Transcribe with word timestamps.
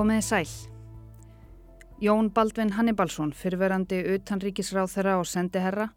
Komiði 0.00 0.22
sæl. 0.24 0.52
Jón 2.00 2.30
Baldvin 2.32 2.70
Hannibalsson, 2.72 3.34
fyrverandi 3.36 3.98
utanríkisráð 4.14 4.94
þeirra 4.94 5.18
og 5.20 5.26
sendiherra, 5.28 5.90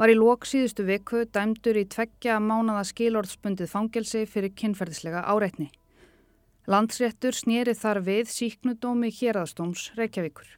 var 0.00 0.08
í 0.08 0.14
lók 0.16 0.46
síðustu 0.48 0.86
viku 0.88 1.26
dæmdur 1.28 1.76
í 1.76 1.82
tveggja 1.92 2.38
mánada 2.40 2.86
skilorðsbundið 2.88 3.68
fangelsi 3.68 4.24
fyrir 4.24 4.54
kynferðislega 4.56 5.26
áreitni. 5.28 5.68
Landsréttur 6.72 7.36
snýri 7.36 7.76
þar 7.76 8.00
við 8.08 8.32
síknudómi 8.32 9.12
héraðstóms 9.12 9.90
Reykjavíkur. 10.00 10.48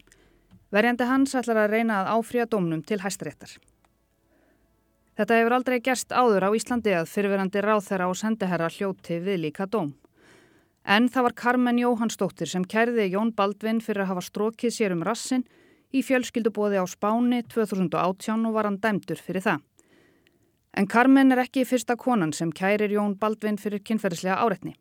Verjandi 0.71 1.11
hans 1.11 1.35
ætlar 1.35 1.65
að 1.65 1.75
reyna 1.75 2.05
að 2.05 2.15
áfrýja 2.15 2.47
dómnum 2.55 2.87
til 2.87 3.03
hæstaréttar. 3.03 3.59
Þetta 5.19 5.43
hefur 5.43 5.59
aldrei 5.59 5.81
gerst 5.83 6.15
áður 6.15 6.47
á 6.47 6.51
Íslandi 6.55 6.95
að 6.95 7.11
fyrverandi 7.11 7.67
ráð 7.67 7.89
þeirra 7.91 8.13
og 8.15 8.21
sendiherra 8.23 8.71
hljóti 8.71 9.19
við 9.19 9.49
líka 9.49 9.67
dóm. 9.67 9.97
En 10.87 11.09
það 11.11 11.25
var 11.27 11.35
Carmen 11.35 11.79
Jóhannsdóttir 11.83 12.47
sem 12.47 12.63
kærði 12.63 13.09
Jón 13.11 13.33
Baldvin 13.35 13.81
fyrir 13.83 14.05
að 14.05 14.13
hafa 14.13 14.23
strókið 14.23 14.71
sér 14.71 14.93
um 14.95 15.03
rassin 15.03 15.43
í 15.91 16.03
fjölskyldubóði 16.07 16.79
á 16.79 16.87
Spáni 16.87 17.41
2018 17.51 18.47
og 18.47 18.55
var 18.55 18.69
hann 18.69 18.79
dæmdur 18.79 19.19
fyrir 19.19 19.43
það. 19.43 19.65
En 20.79 20.87
Carmen 20.87 21.35
er 21.35 21.43
ekki 21.43 21.65
fyrsta 21.67 21.97
konan 21.99 22.31
sem 22.37 22.53
kærir 22.55 22.95
Jón 22.95 23.17
Baldvin 23.19 23.59
fyrir 23.59 23.83
kynferðislega 23.83 24.39
áreitni. 24.39 24.77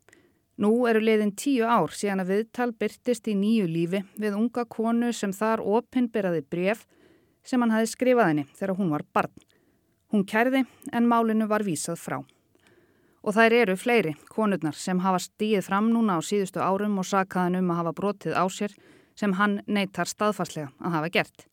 Nú 0.62 0.86
eru 0.86 1.02
liðin 1.02 1.34
tíu 1.34 1.66
ár 1.66 1.90
síðan 1.90 2.22
að 2.22 2.30
viðtal 2.36 2.70
byrtist 2.78 3.26
í 3.26 3.34
nýju 3.34 3.66
lífi 3.66 4.04
við 4.14 4.38
unga 4.38 4.62
konu 4.70 5.10
sem 5.12 5.34
þar 5.34 5.64
opinberaði 5.64 6.46
bref 6.46 6.86
sem 7.42 7.60
hann 7.60 7.74
hafi 7.74 7.90
skrifað 7.90 8.30
henni 8.30 8.46
þegar 8.54 8.76
hún 8.78 8.94
var 8.94 9.04
barn. 9.12 9.34
Hún 10.14 10.22
kærði 10.22 10.62
en 10.94 11.10
málinu 11.10 11.50
var 11.50 11.66
vísað 11.66 11.98
frá. 11.98 12.22
Og 13.26 13.34
þær 13.34 13.54
eru 13.58 13.74
fleiri, 13.74 14.12
konurnar, 14.30 14.76
sem 14.78 15.00
hafa 15.02 15.18
stíið 15.18 15.64
fram 15.66 15.88
núna 15.90 16.14
á 16.14 16.20
síðustu 16.22 16.62
árum 16.62 17.00
og 17.02 17.08
sakaðan 17.08 17.58
um 17.58 17.72
að 17.74 17.80
hafa 17.80 17.92
brotið 17.98 18.36
á 18.38 18.44
sér 18.46 18.76
sem 19.18 19.32
hann 19.34 19.60
neytar 19.66 20.06
staðfarslega 20.06 20.70
að 20.78 20.94
hafa 20.94 21.10
gert. 21.16 21.46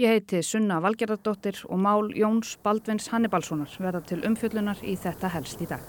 Ég 0.00 0.14
heiti 0.14 0.40
Sunna 0.40 0.78
Valgerðardóttir 0.80 1.58
og 1.68 1.82
mál 1.84 2.08
Jóns 2.16 2.54
Baldvins 2.64 3.10
Hannibalssonar 3.12 3.74
verða 3.76 4.00
til 4.08 4.22
umfjöllunar 4.24 4.80
í 4.80 4.94
þetta 4.96 5.28
helst 5.34 5.60
í 5.60 5.68
dag. 5.68 5.84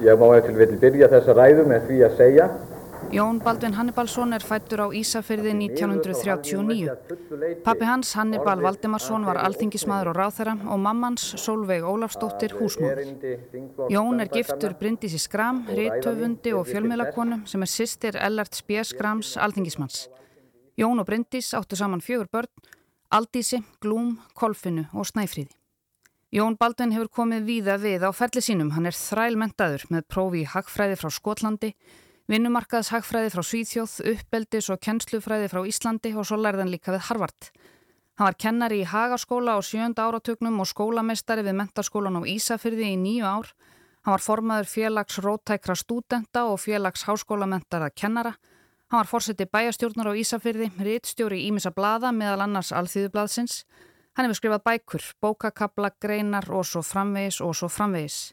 Ég 0.00 0.16
má 0.16 0.30
eftir 0.38 0.56
vil 0.56 0.78
byrja 0.80 1.10
þessa 1.12 1.34
ræðu 1.36 1.66
með 1.68 1.90
því 1.90 1.98
að 2.06 2.16
segja 2.22 2.46
Jón 3.14 3.38
Baldvin 3.38 3.76
Hannibalsson 3.78 4.34
er 4.34 4.42
fættur 4.42 4.80
á 4.82 4.90
Ísafyrði 4.90 5.52
1939. 5.54 7.62
Pappi 7.62 7.86
hans, 7.86 8.10
Hannibal 8.18 8.58
Valdimarsson, 8.58 9.22
var 9.22 9.38
alþingismadur 9.38 10.10
og 10.10 10.18
ráþæra 10.18 10.56
og 10.66 10.80
mammans, 10.82 11.22
Solveig 11.38 11.86
Ólafsdóttir, 11.86 12.56
húsmóður. 12.58 13.14
Jón 13.94 14.18
er 14.18 14.32
giftur 14.34 14.74
Bryndísi 14.80 15.22
Skram, 15.22 15.62
réttöfundi 15.70 16.56
og 16.58 16.66
fjölmiðlakonu 16.66 17.44
sem 17.46 17.62
er 17.62 17.70
sýstir 17.70 18.18
Ellert 18.18 18.58
Spjés 18.58 18.90
Skrams, 18.90 19.36
alþingismanns. 19.38 20.10
Jón 20.74 20.98
og 20.98 21.06
Bryndís 21.06 21.54
áttu 21.54 21.78
saman 21.78 22.02
fjögur 22.02 22.26
börn, 22.26 22.50
Aldísi, 23.14 23.62
Glúm, 23.78 24.18
Kolfinu 24.34 24.88
og 24.92 25.06
Snæfríði. 25.06 25.54
Jón 26.34 26.58
Baldvin 26.58 26.90
hefur 26.90 27.14
komið 27.22 27.46
víða 27.46 27.78
við 27.78 28.02
á 28.02 28.10
ferli 28.10 28.42
sínum. 28.42 28.74
Hann 28.74 28.90
er 28.90 28.96
þrælmentaður 28.98 29.86
með 29.94 30.08
prófi 30.10 30.42
í 30.42 30.50
hagfræði 30.50 30.98
frá 30.98 31.14
Skotlandi, 31.14 31.76
vinnumarkaðshagfræði 32.30 33.32
frá 33.34 33.42
Svíþjóð, 33.44 33.94
uppeldis 34.14 34.70
og 34.72 34.80
kennslufræði 34.80 35.50
frá 35.52 35.60
Íslandi 35.68 36.14
og 36.16 36.24
svo 36.28 36.38
lærðan 36.40 36.72
líka 36.72 36.94
við 36.94 37.06
Harvard. 37.10 37.50
Hann 38.16 38.28
var 38.30 38.36
kennari 38.38 38.80
í 38.80 38.86
Hagaskóla 38.88 39.56
á 39.58 39.60
sjönda 39.60 40.06
áratögnum 40.06 40.60
og 40.62 40.68
skólamestari 40.70 41.42
við 41.42 41.58
mentarskólan 41.58 42.16
á 42.16 42.22
Ísafyrði 42.22 42.92
í 42.94 42.98
nýju 43.00 43.26
ár. 43.26 43.50
Hann 44.06 44.14
var 44.14 44.22
formaður 44.22 44.70
félags 44.70 45.18
rótækra 45.18 45.74
stúdenta 45.74 46.44
og 46.46 46.60
félags 46.62 47.04
háskólamentara 47.08 47.90
kennara. 47.90 48.36
Hann 48.88 49.02
var 49.02 49.10
fórseti 49.10 49.48
bæjastjórnar 49.50 50.12
á 50.12 50.14
Ísafyrði, 50.14 50.70
rittstjóri 50.78 51.42
Ímisa 51.48 51.74
Blada 51.74 52.12
meðal 52.12 52.46
annars 52.46 52.70
Alþýðublaðsins. 52.70 53.64
Hann 54.14 54.28
hefur 54.28 54.38
skrifað 54.38 54.64
bækur, 54.68 55.04
bókakabla, 55.20 55.90
greinar 56.00 56.46
og 56.54 56.62
svo 56.68 56.84
framvegis 56.86 57.40
og 57.42 57.56
svo 57.58 57.66
framvegis. 57.66 58.30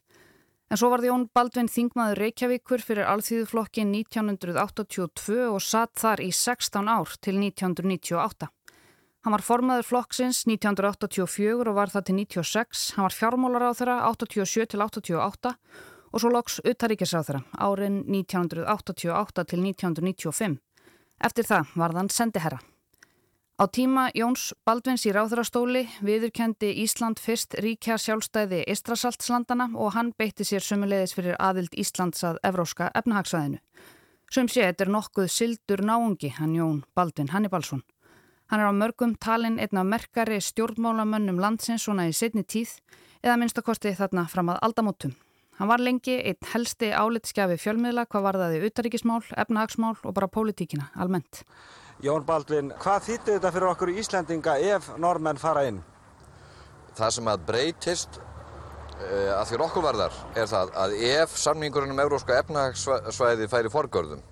En 0.72 0.80
svo 0.80 0.88
var 0.88 1.02
Jón 1.04 1.26
Baldvin 1.36 1.68
þingmaður 1.68 2.20
Reykjavíkur 2.22 2.80
fyrir 2.80 3.10
alþýðuflokkin 3.12 3.90
1982 3.92 5.50
og 5.50 5.60
satt 5.60 6.00
þar 6.00 6.24
í 6.24 6.30
16 6.32 6.88
ár 6.88 7.12
til 7.20 7.36
1998. 7.42 8.48
Hann 9.28 9.36
var 9.36 9.44
formaður 9.44 9.90
flokksins 9.90 10.46
1984 10.48 11.68
og 11.68 11.76
var 11.76 11.92
það 11.92 12.08
til 12.08 12.18
96. 12.22 12.86
Hann 12.96 13.10
var 13.10 13.18
fjármólar 13.20 13.68
á 13.68 13.72
þeirra 13.76 14.00
87 14.16 14.72
til 14.72 14.86
88 14.88 15.56
og 16.08 16.24
svo 16.24 16.32
loks 16.32 16.62
utaríkis 16.64 17.18
á 17.20 17.20
þeirra 17.20 17.44
árin 17.68 18.06
1988 18.08 19.50
til 19.52 19.68
1995. 19.68 20.60
Eftir 21.20 21.52
það 21.52 21.76
var 21.84 22.00
þann 22.00 22.16
sendiherra. 22.16 22.64
Á 23.62 23.70
tíma 23.70 24.10
Jóns 24.18 24.56
Baldvins 24.66 25.04
í 25.06 25.12
ráðurastóli 25.14 25.84
viðurkendi 26.02 26.72
Ísland 26.82 27.20
fyrst 27.22 27.54
ríkja 27.62 27.94
sjálfstæði 28.02 28.64
Ístrasaltslandana 28.74 29.68
og 29.78 29.92
hann 29.94 30.10
beitti 30.18 30.48
sér 30.50 30.66
sumulegis 30.66 31.14
fyrir 31.14 31.38
aðild 31.38 31.78
Íslands 31.78 32.26
að 32.26 32.40
evróska 32.50 32.90
efnahagsvæðinu. 32.98 33.60
Sum 34.34 34.50
sé, 34.50 34.66
þetta 34.66 34.88
er 34.88 34.94
nokkuð 34.96 35.30
sildur 35.30 35.86
náungi, 35.86 36.32
hann 36.40 36.56
Jón 36.58 36.80
Baldvin 36.98 37.30
Hannibalsson. 37.30 37.84
Hann 38.50 38.64
er 38.66 38.74
á 38.74 38.74
mörgum 38.74 39.14
talin 39.22 39.62
einn 39.62 39.78
af 39.78 39.86
merkari 39.86 40.42
stjórnmálamönnum 40.42 41.38
landsins 41.38 41.86
svona 41.86 42.08
í 42.10 42.18
setni 42.18 42.42
tíð 42.42 42.80
eða 43.22 43.38
minnstakosti 43.44 43.94
þarna 43.94 44.26
fram 44.26 44.50
að 44.56 44.64
aldamótum. 44.66 45.14
Hann 45.62 45.70
var 45.70 45.86
lengi 45.86 46.18
einn 46.18 46.50
helsti 46.56 46.90
álitskjafi 46.90 47.62
fjölmiðla 47.62 48.08
hvað 48.10 48.26
varðaði 48.26 48.66
utaríkismál, 48.66 49.22
efnahagsmál 49.38 50.00
og 50.02 50.18
bara 50.18 50.32
pólitíkina 50.34 50.90
almennt. 50.98 51.44
Jón 52.02 52.24
Baldvin, 52.26 52.72
hvað 52.82 53.04
þýttu 53.06 53.34
þetta 53.36 53.50
fyrir 53.54 53.70
okkur 53.70 53.90
Íslendinga 53.94 54.56
ef 54.74 54.88
normenn 54.98 55.38
fara 55.38 55.68
inn? 55.70 55.78
Það 56.98 57.12
sem 57.14 57.28
að 57.30 57.44
breytist 57.46 58.18
uh, 58.18 59.38
að 59.38 59.44
því 59.52 59.60
okkur 59.68 59.86
varðar 59.86 60.16
er 60.34 60.50
það 60.50 60.72
að 60.82 60.96
ef 61.12 61.36
samningurinn 61.38 61.94
um 61.94 62.02
európska 62.02 62.40
efnahagssvæði 62.42 63.50
færi 63.52 63.70
forgörðum 63.74 64.24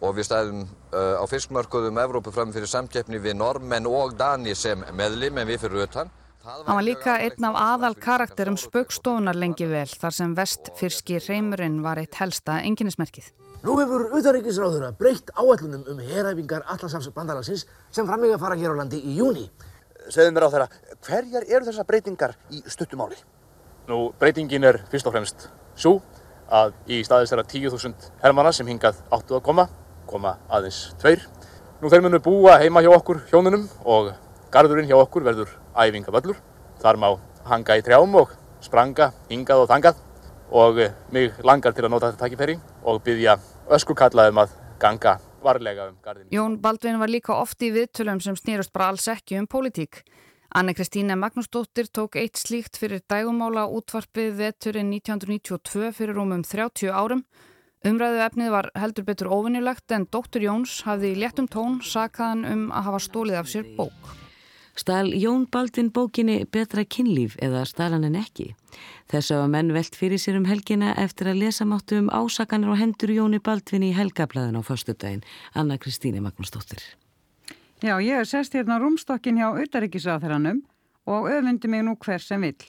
og 0.00 0.16
við 0.16 0.28
stæðum 0.30 0.64
uh, 0.64 1.20
á 1.20 1.24
fiskmörkuðum 1.28 2.00
Evrópu 2.06 2.32
fram 2.32 2.56
fyrir 2.56 2.72
samkeppni 2.72 3.20
við 3.20 3.36
normenn 3.36 3.88
og 3.90 4.16
Dani 4.16 4.56
sem 4.56 4.80
meðlim 4.96 5.42
en 5.42 5.48
við 5.52 5.60
fyrir 5.66 5.84
utan. 5.84 6.12
Hann 6.44 6.76
var 6.76 6.84
líka 6.84 7.14
einn 7.24 7.44
af 7.48 7.54
aðal 7.56 7.94
karakterum 7.96 8.58
spökstofunar 8.60 9.36
lengi 9.38 9.64
vel 9.64 9.88
þar 9.88 10.12
sem 10.12 10.34
vestfyrski 10.36 11.16
reymurinn 11.24 11.78
var 11.80 11.96
eitt 12.02 12.18
helsta 12.20 12.58
enginnismerkið. 12.68 13.30
Nú 13.64 13.78
hefur 13.78 14.10
auðaríkisráðuna 14.12 14.90
breytt 14.98 15.32
áallunum 15.40 15.86
um 15.88 16.02
heræfingar 16.04 16.66
Allarsamsbandalagsins 16.74 17.64
sem 17.88 18.04
framvega 18.04 18.36
fara 18.42 18.60
hér 18.60 18.76
á 18.76 18.80
landi 18.82 19.00
í 19.00 19.16
júni. 19.22 19.46
Segðu 20.12 20.36
mér 20.36 20.44
á 20.44 20.52
þeirra, 20.52 20.68
hverjar 21.08 21.48
eru 21.48 21.70
þessar 21.70 21.88
breytingar 21.88 22.36
í 22.52 22.60
stuttumáli? 22.68 23.16
Nú, 23.88 24.12
breytingin 24.20 24.68
er 24.68 24.82
fyrst 24.92 25.08
og 25.08 25.16
fremst 25.16 25.48
svo 25.72 25.96
að 26.52 26.76
í 26.92 27.00
staðis 27.08 27.32
þeirra 27.32 27.48
10.000 27.56 28.12
hermana 28.20 28.52
sem 28.52 28.68
hingað 28.68 29.00
áttu 29.08 29.40
að 29.40 29.46
koma, 29.48 29.70
koma 30.04 30.36
aðeins 30.52 30.90
tveir. 31.00 31.24
Nú 31.80 31.88
þeir 31.88 32.04
munu 32.04 32.20
búa 32.20 32.60
heima 32.60 32.84
hjá 32.84 32.92
okkur 32.92 33.24
hjónunum 33.32 33.64
og 33.80 34.12
gardurinn 34.52 34.92
hjá 34.92 35.00
okkur 35.00 35.24
verður 35.24 35.60
æfingavöllur. 35.76 36.40
Þar 36.82 37.00
má 37.02 37.08
hanga 37.44 37.78
í 37.78 37.84
trjám 37.84 38.18
og 38.20 38.32
spranga, 38.64 39.12
hingað 39.28 39.64
og 39.64 39.70
þangað 39.70 40.02
og 40.54 40.80
mig 41.12 41.32
langar 41.44 41.74
til 41.74 41.84
að 41.86 41.94
nota 41.94 42.10
þetta 42.10 42.24
takkifæri 42.24 42.58
og 42.84 43.00
byggja 43.04 43.38
ösku 43.74 43.96
kallaðum 43.98 44.44
að 44.44 44.54
ganga 44.80 45.18
varlega 45.44 45.88
um 45.90 45.96
gardinu. 46.02 46.30
Jón 46.32 46.60
Baldvin 46.62 47.00
var 47.00 47.12
líka 47.12 47.36
oft 47.36 47.62
í 47.62 47.72
viðtölum 47.74 48.20
sem 48.22 48.36
snýrust 48.38 48.72
bara 48.72 48.92
alls 48.92 49.08
ekki 49.12 49.38
um 49.40 49.48
pólitík. 49.50 50.04
Anne-Kristíne 50.54 51.16
Magnúsdóttir 51.18 51.88
tók 51.90 52.14
eitt 52.16 52.38
slíkt 52.38 52.78
fyrir 52.78 53.02
dægumála 53.10 53.66
útvarpið 53.74 54.36
veturinn 54.38 54.92
1992 54.94 55.90
fyrir 55.96 56.14
rúmum 56.14 56.44
30 56.46 56.94
árum. 56.94 57.24
Umræðu 57.84 58.20
efnið 58.24 58.52
var 58.54 58.70
heldur 58.78 59.04
betur 59.04 59.32
ofinnilegt 59.34 59.92
en 59.92 60.06
dóttur 60.06 60.46
Jóns 60.46 60.78
hafði 60.86 61.10
í 61.12 61.18
léttum 61.24 61.50
tón 61.50 61.80
sakaðan 61.84 62.46
um 62.48 62.68
að 62.70 62.86
hafa 62.86 63.02
stólið 63.08 63.40
af 63.42 63.50
sér 63.50 63.74
bók. 63.76 64.14
Stál 64.74 65.12
Jón 65.14 65.46
Baldvin 65.46 65.92
bókinni 65.94 66.44
Betra 66.50 66.82
kynlíf 66.84 67.36
eða 67.38 67.62
stalan 67.64 68.04
en 68.08 68.16
ekki. 68.18 68.56
Þess 69.06 69.30
að 69.30 69.44
menn 69.52 69.70
velt 69.74 69.94
fyrir 69.94 70.18
sér 70.18 70.40
um 70.40 70.48
helgina 70.50 70.96
eftir 70.98 71.30
að 71.30 71.44
lesa 71.44 71.62
máttu 71.64 72.00
um 72.02 72.10
ásakanir 72.10 72.72
og 72.72 72.80
hendur 72.80 73.12
Jóni 73.14 73.38
Baldvin 73.38 73.86
í 73.86 73.92
helgablaðin 73.94 74.58
á 74.58 74.62
förstudaginn, 74.66 75.22
Anna 75.54 75.78
Kristíne 75.78 76.18
Magnúsdóttir. 76.24 76.82
Já, 77.82 78.00
ég 78.02 78.18
hef 78.18 78.28
sest 78.28 78.56
hérna 78.58 78.80
rúmstokkin 78.82 79.38
hjá 79.38 79.52
auðaríkisáþaranum 79.52 80.64
og 81.06 81.28
öfundi 81.30 81.70
mig 81.70 81.84
nú 81.86 81.94
hver 81.94 82.22
sem 82.22 82.42
vill. 82.42 82.66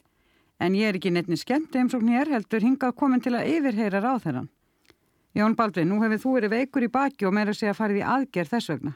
En 0.59 0.75
ég 0.77 0.91
er 0.91 0.99
ekki 0.99 1.09
nefni 1.09 1.39
skemmt 1.41 1.73
eins 1.75 1.95
og 1.97 2.05
hér 2.05 2.29
heldur 2.29 2.61
hingað 2.61 2.93
komin 2.99 3.23
til 3.23 3.33
að 3.33 3.49
yfirheyra 3.49 4.03
ráþarann. 4.03 4.51
Jón 5.35 5.57
Baldvin, 5.57 5.89
nú 5.89 6.03
hefur 6.03 6.21
þú 6.21 6.35
verið 6.37 6.53
veikur 6.53 6.85
í 6.85 6.91
baki 6.91 7.25
og 7.25 7.33
meira 7.33 7.53
segja 7.53 7.73
farið 7.73 8.03
í 8.03 8.05
aðgerð 8.05 8.53
þess 8.53 8.71
vegna. 8.71 8.93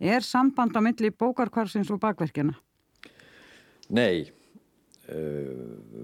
Er 0.00 0.24
samband 0.26 0.74
á 0.74 0.80
milli 0.82 1.10
bókarkvarsins 1.10 1.92
og 1.94 2.00
bakverkjana? 2.02 2.56
Nei, 3.94 4.30
uh, 5.12 5.52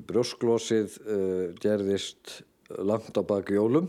brjósklósið 0.06 1.00
uh, 1.00 1.48
gerðist 1.62 2.40
langt 2.78 3.16
á 3.19 3.22
baki 3.26 3.56
jólum 3.58 3.88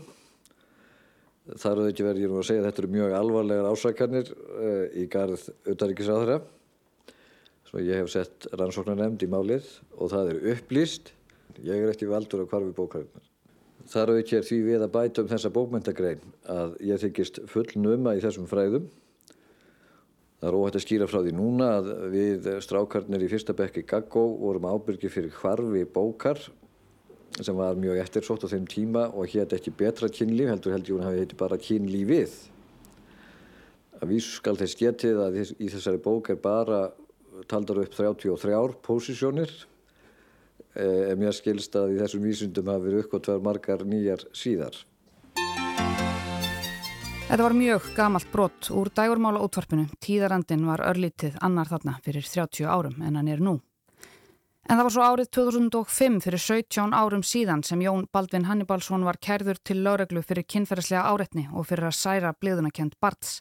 Þar 1.42 1.80
auðvitað 1.80 1.88
ekki 1.90 2.04
verið 2.06 2.34
að 2.38 2.44
segja 2.46 2.62
að 2.62 2.66
þetta 2.68 2.82
eru 2.82 2.88
mjög 2.92 3.14
alvarlegar 3.18 3.68
ásakarnir 3.72 4.28
uh, 4.30 4.84
í 4.94 5.06
garð 5.10 5.48
auðaríkisáðra. 5.66 6.36
Svo 7.66 7.82
ég 7.82 7.98
hef 7.98 8.12
sett 8.12 8.46
rannsóknarnemnd 8.54 9.24
í 9.26 9.30
málið 9.32 9.66
og 9.96 10.12
það 10.12 10.30
er 10.30 10.46
upplýst. 10.52 11.10
Ég 11.66 11.82
er 11.82 11.90
eftir 11.90 12.12
valdur 12.12 12.44
á 12.46 12.50
hvarfi 12.52 12.70
bókarinnar. 12.76 13.26
Þar 13.90 14.12
auðvitað 14.12 14.38
er 14.38 14.46
því 14.46 14.58
við 14.68 14.84
að 14.86 14.92
bæta 14.94 15.24
um 15.24 15.32
þessa 15.32 15.52
bókmyndagrein 15.56 16.22
að 16.54 16.76
ég 16.86 17.02
þykist 17.02 17.42
full 17.50 17.66
numa 17.74 18.14
í 18.14 18.22
þessum 18.22 18.46
fræðum. 18.46 18.86
Það 20.42 20.48
er 20.50 20.56
óhætt 20.58 20.74
að 20.74 20.82
skýra 20.82 21.06
frá 21.06 21.20
því 21.22 21.32
núna 21.38 21.66
að 21.76 21.88
við 22.10 22.46
strákarnir 22.64 23.22
í 23.22 23.28
fyrsta 23.30 23.54
bekki 23.54 23.84
Gaggó 23.86 24.24
vorum 24.40 24.64
ábyrgi 24.66 25.06
fyrir 25.14 25.30
hvarfi 25.36 25.84
bókar 25.86 26.40
sem 27.38 27.54
var 27.54 27.78
mjög 27.78 28.00
eftirsótt 28.02 28.42
á 28.42 28.50
þeim 28.50 28.66
tíma 28.66 29.04
og 29.14 29.30
hétt 29.30 29.54
ekki 29.54 29.70
betra 29.70 30.10
kynlíf 30.10 30.50
heldur 30.50 30.74
heldur 30.74 30.98
hún 30.98 31.06
hafi 31.06 31.22
heiti 31.22 31.38
bara 31.38 31.60
kynlífið. 31.62 32.34
Að 34.02 34.10
vísu 34.16 34.34
skal 34.40 34.58
þess 34.58 34.80
getið 34.82 35.22
að 35.28 35.38
í 35.46 35.70
þessari 35.70 36.02
bók 36.02 36.32
er 36.34 36.42
bara 36.42 36.82
taldar 37.46 37.84
upp 37.84 37.94
33 37.94 38.80
pósisjónir 38.82 39.54
en 40.74 41.22
mér 41.22 41.38
skilst 41.38 41.78
að 41.78 41.94
í 41.94 42.02
þessum 42.02 42.26
vísundum 42.26 42.74
hafi 42.74 42.88
verið 42.88 43.06
uppgótt 43.06 43.30
margar 43.46 43.86
nýjar 43.86 44.26
síðar 44.34 44.74
Þetta 47.32 47.46
var 47.46 47.54
mjög 47.56 47.84
gamalt 47.96 48.26
brott 48.28 48.66
úr 48.76 48.90
dægurmála 48.92 49.40
útvarpinu. 49.40 49.86
Tíðarandin 50.04 50.66
var 50.68 50.82
örlítið 50.84 51.38
annar 51.40 51.70
þarna 51.70 51.94
fyrir 52.04 52.26
30 52.28 52.66
árum 52.68 52.98
en 53.00 53.14
hann 53.16 53.30
er 53.32 53.40
nú. 53.40 53.54
En 54.68 54.76
það 54.76 54.82
var 54.84 54.92
svo 54.92 55.06
árið 55.06 55.30
2005 55.38 56.18
fyrir 56.26 56.42
17 56.44 56.92
árum 56.92 57.22
síðan 57.24 57.64
sem 57.64 57.80
Jón 57.80 58.04
Baldvin 58.12 58.44
Hannibalsson 58.44 59.06
var 59.08 59.16
kærður 59.16 59.62
til 59.64 59.78
lögreglu 59.80 60.20
fyrir 60.20 60.44
kynferðislega 60.44 61.06
áretni 61.08 61.46
og 61.48 61.70
fyrir 61.70 61.88
að 61.88 61.96
særa 62.02 62.34
bliðunarkend 62.36 62.98
Barts. 63.00 63.40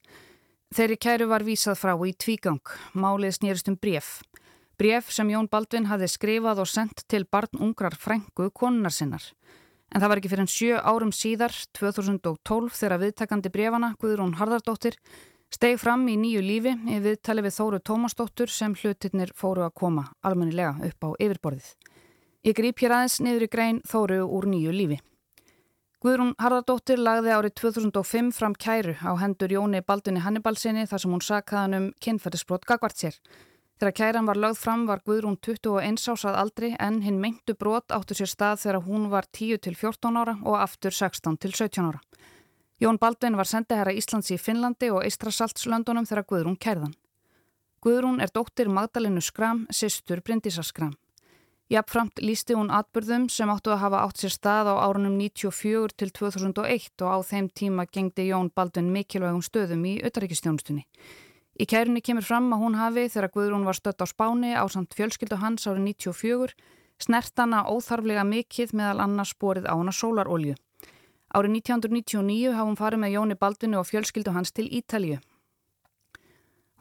Þeirri 0.71 0.95
kæru 0.95 1.27
var 1.27 1.43
vísað 1.43 1.81
frá 1.83 1.91
í 1.99 2.15
tvígang. 2.15 2.63
Málið 2.95 3.41
snýrist 3.41 3.67
um 3.67 3.75
bref. 3.75 4.21
Bref 4.79 5.11
sem 5.11 5.35
Jón 5.35 5.51
Baldvin 5.51 5.91
hafði 5.91 6.07
skrifað 6.15 6.63
og 6.63 6.71
sendt 6.71 7.03
til 7.11 7.27
barn 7.27 7.59
ungrar 7.59 7.99
frængu 7.99 8.53
konunar 8.55 8.95
sinnar. 8.95 9.33
En 9.91 9.99
það 9.99 10.07
var 10.07 10.21
ekki 10.21 10.31
fyrir 10.31 10.45
en 10.45 10.51
sjö 10.51 10.77
árum 10.79 11.11
síðar, 11.11 11.55
2012, 11.75 12.71
þegar 12.79 13.01
viðtakandi 13.01 13.51
brefana, 13.51 13.91
Guðrún 13.99 14.37
Harðardóttir, 14.39 14.95
Steg 15.51 15.75
fram 15.81 16.05
í 16.07 16.13
nýju 16.15 16.39
lífi 16.39 16.71
í 16.87 16.97
viðtali 17.03 17.43
við 17.43 17.55
Þóru 17.57 17.79
Tómasdóttur 17.83 18.47
sem 18.47 18.71
hlutirnir 18.71 19.33
fóru 19.35 19.65
að 19.65 19.73
koma 19.81 20.05
almennilega 20.23 20.77
upp 20.87 21.03
á 21.03 21.09
yfirborðið. 21.25 21.73
Ég 22.47 22.55
grýp 22.55 22.79
hér 22.79 22.95
aðeins 22.95 23.17
niður 23.19 23.43
í 23.43 23.49
grein 23.51 23.81
Þóru 23.83 24.21
úr 24.23 24.47
nýju 24.47 24.71
lífi. 24.71 25.01
Guðrún 26.01 26.31
Harðardóttir 26.39 27.03
lagði 27.03 27.35
árið 27.35 27.57
2005 27.59 28.31
fram 28.33 28.55
kæru 28.55 28.95
á 28.95 29.11
hendur 29.19 29.51
Jóni 29.51 29.83
Baldunni 29.83 30.23
Hannibalsinni 30.23 30.87
þar 30.87 31.03
sem 31.03 31.11
hún 31.13 31.25
sakaðan 31.27 31.77
um 31.77 31.91
kynferðisbrot 31.99 32.63
gagvart 32.65 33.03
sér. 33.03 33.19
Þegar 33.81 33.95
kæran 33.97 34.27
var 34.29 34.37
lögð 34.37 34.59
fram 34.61 34.81
var 34.85 34.99
Guðrún 35.01 35.39
21 35.41 36.03
ásað 36.13 36.35
aldri 36.37 36.67
en 36.77 36.99
hinn 37.01 37.15
meintu 37.17 37.55
brot 37.57 37.89
áttu 37.89 38.13
sér 38.13 38.29
stað 38.29 38.59
þegar 38.61 38.83
hún 38.85 39.07
var 39.09 39.25
10 39.33 39.57
til 39.65 39.73
14 39.73 40.19
ára 40.21 40.35
og 40.45 40.57
aftur 40.61 40.93
16 40.93 41.39
til 41.41 41.55
17 41.57 41.87
ára. 41.87 41.97
Jón 42.77 42.99
Baldvin 43.01 43.39
var 43.39 43.49
sendiherra 43.49 43.95
Íslands 43.97 44.29
í 44.29 44.37
Finnlandi 44.37 44.91
og 44.93 45.01
Eistrasaltslöndunum 45.07 46.05
þegar 46.05 46.27
Guðrún 46.29 46.59
kærðan. 46.61 46.93
Guðrún 47.81 48.21
er 48.21 48.29
dóttir 48.29 48.69
Magdalenu 48.69 49.17
Skram, 49.25 49.65
sýstur 49.73 50.21
Bryndisa 50.21 50.61
Skram. 50.61 50.93
Jafnframt 51.73 52.21
lísti 52.21 52.53
hún 52.53 52.69
atbyrðum 52.69 53.31
sem 53.33 53.49
áttu 53.49 53.73
að 53.73 53.81
hafa 53.87 54.03
átt 54.05 54.21
sér 54.21 54.35
stað 54.37 54.69
á 54.77 54.85
árunum 54.85 55.17
94 55.17 55.97
til 55.97 56.13
2001 56.13 57.01
og 57.01 57.09
á 57.09 57.17
þeim 57.25 57.49
tíma 57.49 57.89
gengdi 57.89 58.29
Jón 58.29 58.53
Baldvin 58.53 58.93
mikilvægum 58.93 59.41
stöðum 59.41 59.89
í 59.89 59.97
auðaríkistjónustunni. 60.05 60.85
Í 61.61 61.67
kærunni 61.69 62.01
kemur 62.01 62.25
fram 62.25 62.47
að 62.55 62.61
hún 62.63 62.75
hafi 62.79 63.03
þegar 63.13 63.29
Guðrún 63.35 63.65
var 63.67 63.77
stött 63.77 64.01
á 64.01 64.09
Spáni 64.09 64.55
á 64.57 64.65
samt 64.65 64.95
fjölskyldu 64.97 65.37
hans 65.37 65.67
árið 65.69 65.83
94 65.91 66.55
snertana 67.01 67.59
óþarflega 67.69 68.23
mikill 68.25 68.71
meðal 68.73 69.03
annars 69.05 69.35
borið 69.37 69.67
á 69.69 69.77
hana 69.77 69.93
sólarolju. 69.93 70.55
Árið 71.29 71.53
1999 71.59 72.55
hafði 72.55 72.65
hún 72.65 72.79
farið 72.79 73.03
með 73.03 73.13
Jóni 73.13 73.37
Baldvinu 73.37 73.77
og 73.77 73.85
fjölskyldu 73.91 74.33
hans 74.33 74.51
til 74.57 74.65
Ítalju. 74.73 75.19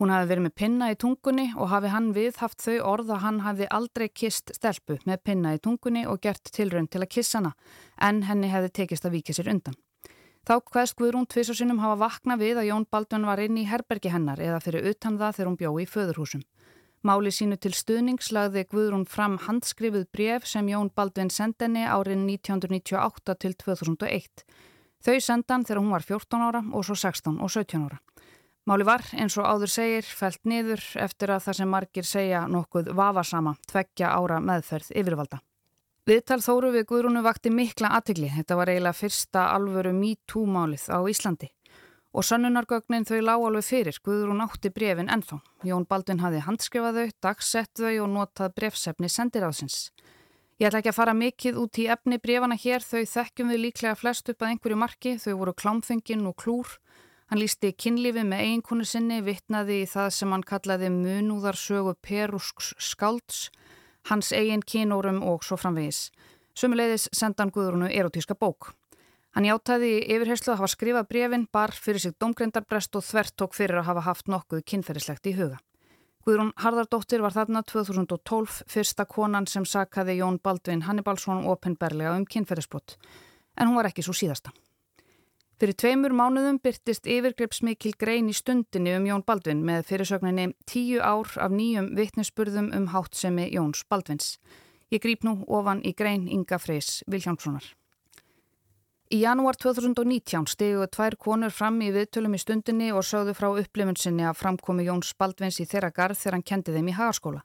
Hún 0.00 0.14
hafi 0.14 0.30
verið 0.32 0.46
með 0.46 0.56
pinna 0.56 0.88
í 0.88 0.96
tungunni 0.96 1.50
og 1.60 1.68
hafi 1.74 1.92
hann 1.92 2.08
við 2.16 2.40
haft 2.40 2.64
þau 2.64 2.78
orð 2.94 3.12
að 3.12 3.22
hann 3.26 3.44
hafi 3.44 3.68
aldrei 3.68 4.08
kist 4.08 4.54
stelpu 4.56 4.96
með 5.04 5.20
pinna 5.28 5.52
í 5.58 5.60
tungunni 5.60 6.06
og 6.08 6.24
gert 6.24 6.48
tilrönd 6.56 6.88
til 6.88 7.04
að 7.04 7.12
kissa 7.18 7.42
hana, 7.42 7.52
en 8.00 8.24
henni 8.24 8.48
hefði 8.48 8.72
tekist 8.80 9.04
að 9.04 9.18
vika 9.18 9.36
sér 9.36 9.52
undan. 9.52 9.76
Þá 10.50 10.56
hvaðst 10.67 10.97
Guðrún 10.99 11.29
tviðsarsinnum 11.31 11.79
hafa 11.79 11.94
vakna 12.00 12.35
við 12.35 12.58
að 12.58 12.64
Jón 12.73 12.85
Baldvin 12.91 13.23
var 13.23 13.38
inn 13.38 13.58
í 13.61 13.69
herbergi 13.70 14.11
hennar 14.11 14.41
eða 14.43 14.56
fyrir 14.64 14.88
utan 14.91 15.14
það 15.20 15.37
þegar 15.37 15.47
hún 15.47 15.58
bjóði 15.61 15.82
í 15.85 15.87
föðurhúsum. 15.87 16.41
Máli 17.06 17.31
sínu 17.31 17.55
til 17.62 17.70
stuðnings 17.79 18.32
lagði 18.35 18.64
Guðrún 18.73 19.05
fram 19.06 19.37
handskrifið 19.44 20.08
bref 20.11 20.49
sem 20.50 20.67
Jón 20.67 20.91
Baldvin 20.91 21.31
sendenni 21.31 21.85
árin 21.87 22.25
1998 22.26 23.37
til 23.44 23.55
2001. 23.62 24.43
Þau 25.06 25.20
sendan 25.23 25.67
þegar 25.69 25.81
hún 25.85 25.94
var 25.94 26.06
14 26.08 26.43
ára 26.49 26.64
og 26.67 26.82
svo 26.88 26.99
16 26.99 27.38
og 27.38 27.55
17 27.55 27.87
ára. 27.87 28.00
Máli 28.67 28.88
var, 28.91 29.06
eins 29.14 29.38
og 29.38 29.47
áður 29.47 29.70
segir, 29.70 30.02
fælt 30.02 30.43
niður 30.50 30.82
eftir 30.99 31.31
að 31.31 31.47
það 31.47 31.61
sem 31.61 31.70
margir 31.76 32.11
segja 32.11 32.43
nokkuð 32.50 32.91
vafasama, 32.99 33.55
tveggja 33.70 34.11
ára 34.19 34.43
meðferð 34.43 34.91
yfirvalda. 34.99 35.44
Viðtal 36.08 36.41
þóru 36.41 36.70
við 36.73 36.87
Guðrúnu 36.88 37.20
vakti 37.20 37.50
mikla 37.52 37.91
aðtigli. 37.99 38.31
Þetta 38.32 38.56
var 38.56 38.70
eiginlega 38.73 38.97
fyrsta 38.97 39.43
alvöru 39.52 39.93
MeToo-málið 39.93 40.87
á 40.88 40.99
Íslandi. 41.05 41.50
Og 42.17 42.25
sannunargögnin 42.26 43.05
þau 43.06 43.20
lág 43.20 43.44
alveg 43.44 43.67
fyrir, 43.69 43.99
Guðrún 44.02 44.41
átti 44.43 44.73
brefin 44.73 45.12
ennþá. 45.12 45.43
Jón 45.69 45.85
Baldvin 45.87 46.23
hafi 46.25 46.41
handskrifað 46.47 46.97
þau, 47.02 47.12
dagsett 47.29 47.70
þau 47.76 47.93
og 48.06 48.08
notað 48.17 48.56
brefsefni 48.56 49.12
sendiráðsins. 49.12 49.91
Ég 50.61 50.70
ætla 50.70 50.81
ekki 50.81 50.91
að 50.91 50.99
fara 50.99 51.14
mikið 51.17 51.61
út 51.61 51.79
í 51.81 51.87
efni 51.93 52.19
brefana 52.20 52.56
hér, 52.58 52.82
þau 52.82 53.05
þekkjum 53.12 53.52
við 53.52 53.62
líklega 53.67 53.94
flest 54.00 54.32
upp 54.32 54.43
að 54.43 54.55
einhverju 54.55 54.81
marki, 54.81 55.14
þau 55.20 55.37
voru 55.44 55.55
klámfengin 55.55 56.26
og 56.26 56.37
klúr. 56.41 56.75
Hann 57.31 57.44
lísti 57.44 57.70
kynlífi 57.76 58.25
með 58.26 58.43
eiginkonu 58.49 58.88
sinni, 58.88 59.20
vittnaði 59.23 59.82
í 59.85 59.88
það 59.88 60.11
sem 60.17 60.32
hann 60.35 60.45
kallaði 60.49 60.90
munúðarsögu 60.97 61.95
perusks 62.02 62.75
skálds, 62.80 63.50
hans 64.09 64.33
eigin 64.33 64.62
kynórum 64.62 65.23
og 65.23 65.45
svo 65.45 65.59
framvegis. 65.61 66.11
Sumuleiðis 66.57 67.09
sendan 67.12 67.52
Guðrúnu 67.54 67.90
erotíska 67.90 68.35
bók. 68.35 68.73
Hann 69.37 69.47
játæði 69.47 69.90
í 70.00 70.07
yfirherslu 70.16 70.52
að 70.52 70.62
hafa 70.62 70.71
skrifað 70.73 71.09
brefin, 71.12 71.47
bar 71.52 71.71
fyrir 71.71 72.02
sig 72.02 72.16
domgreindarbrest 72.19 72.97
og 72.99 73.04
þvert 73.07 73.37
tók 73.38 73.54
fyrir 73.54 73.78
að 73.78 73.90
hafa 73.92 74.07
haft 74.09 74.30
nokkuð 74.33 74.64
kynferðislegt 74.66 75.30
í 75.30 75.37
huga. 75.38 75.61
Guðrún 76.26 76.50
Harðardóttir 76.61 77.23
var 77.25 77.33
þarna 77.33 77.62
2012 77.64 78.64
fyrsta 78.69 79.07
konan 79.09 79.47
sem 79.49 79.64
sakaði 79.64 80.19
Jón 80.19 80.40
Baldvin 80.42 80.83
Hannibalsson 80.85 81.47
ofinberlega 81.49 82.16
um 82.19 82.26
kynferðisbrott, 82.28 82.99
en 83.57 83.71
hún 83.71 83.78
var 83.78 83.88
ekki 83.88 84.04
svo 84.04 84.16
síðasta. 84.16 84.52
Fyrir 85.61 85.76
tveimur 85.76 86.14
mánuðum 86.17 86.57
byrtist 86.64 87.05
yfirgrepsmikil 87.05 87.90
grein 88.00 88.31
í 88.31 88.33
stundinni 88.33 88.95
um 88.97 89.05
Jón 89.05 89.25
Baldvin 89.29 89.59
með 89.61 89.83
fyrirsögninni 89.90 90.47
tíu 90.64 91.02
ár 91.05 91.29
af 91.37 91.52
nýjum 91.52 91.90
vittnesburðum 91.99 92.71
um 92.79 92.87
háttsemi 92.95 93.45
Jóns 93.52 93.83
Baldvins. 93.85 94.38
Ég 94.88 95.02
grýp 95.05 95.26
nú 95.29 95.35
ofan 95.52 95.83
í 95.85 95.93
grein 95.93 96.25
Inga 96.33 96.57
Freys 96.57 97.02
Viljánssonar. 97.12 97.67
Í 99.12 99.21
janúar 99.21 99.61
2019 99.61 100.49
steguðu 100.49 100.87
tvær 100.97 101.19
konur 101.21 101.52
fram 101.52 101.76
í 101.85 101.90
viðtölum 101.93 102.38
í 102.38 102.40
stundinni 102.40 102.88
og 102.97 103.05
sögðu 103.05 103.37
frá 103.37 103.50
upplifun 103.52 104.00
sinni 104.00 104.25
að 104.25 104.40
framkomi 104.40 104.88
Jóns 104.88 105.12
Baldvins 105.12 105.61
í 105.61 105.69
þeirra 105.69 105.93
garð 105.93 106.23
þegar 106.23 106.38
hann 106.38 106.49
kendi 106.55 106.73
þeim 106.79 106.88
í 106.88 106.97
hagaskóla. 106.97 107.45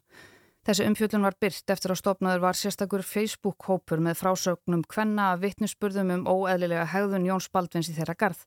Þessi 0.66 0.86
umfjöldun 0.90 1.22
var 1.22 1.36
byrt 1.38 1.70
eftir 1.70 1.92
að 1.94 2.00
stopnaður 2.00 2.40
var 2.42 2.58
sérstakur 2.58 3.04
Facebook-hópur 3.06 4.00
með 4.02 4.18
frásögnum 4.18 4.82
hvenna 4.90 5.28
að 5.36 5.44
vittnusburðum 5.44 6.14
um 6.16 6.24
óeðlilega 6.26 6.88
hegðun 6.90 7.28
Jóns 7.28 7.52
Baldvins 7.54 7.92
í 7.92 7.94
þeirra 7.94 8.16
garð. 8.18 8.40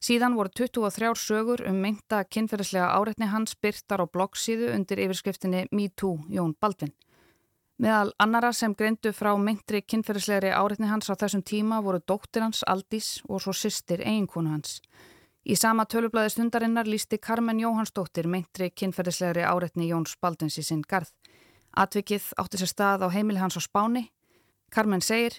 Síðan 0.00 0.38
voru 0.38 0.48
23 0.56 1.10
sögur 1.20 1.60
um 1.68 1.76
meinta 1.84 2.22
kynferðislega 2.24 2.86
áreitni 2.96 3.28
hans 3.28 3.52
byrtar 3.60 4.00
á 4.00 4.08
bloggsíðu 4.08 4.70
undir 4.72 5.02
yfirskriftinni 5.04 5.66
MeToo 5.68 6.14
Jón 6.32 6.54
Baldvin. 6.56 6.94
Meðal 7.76 8.14
annara 8.16 8.54
sem 8.56 8.72
greindu 8.72 9.12
frá 9.12 9.34
myndri 9.36 9.82
kynferðislegri 9.84 10.54
áreitni 10.56 10.88
hans 10.88 11.12
á 11.12 11.14
þessum 11.20 11.44
tíma 11.44 11.82
voru 11.84 12.00
dóttir 12.00 12.40
hans 12.46 12.64
Aldís 12.64 13.18
og 13.28 13.44
svo 13.44 13.52
sýstir 13.52 14.00
eiginkonu 14.00 14.56
hans. 14.56 14.78
Í 15.44 15.56
sama 15.60 15.84
tölublaði 15.84 16.32
stundarinnar 16.32 16.88
lísti 16.88 17.20
Carmen 17.20 17.60
Jóhannsdóttir 17.60 18.28
myndri 18.28 18.72
kynferðislegri 18.72 19.44
áreitni 19.44 19.92
Jóns 19.92 20.16
Baldins 20.20 20.56
í 20.56 20.64
sinn 20.64 20.80
garð. 20.88 21.12
Atvikið 21.76 22.32
átti 22.40 22.60
sér 22.60 22.70
stað 22.70 23.04
á 23.06 23.08
heimili 23.14 23.38
hans 23.38 23.58
á 23.58 23.62
Spáni. 23.62 24.10
Carmen 24.70 25.02
segir, 25.02 25.38